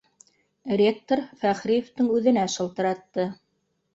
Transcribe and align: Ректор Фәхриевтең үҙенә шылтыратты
Ректор 0.79 1.19
Фәхриевтең 1.41 2.09
үҙенә 2.15 2.47
шылтыратты 2.57 3.29